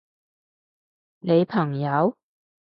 [1.19, 2.17] 你朋友？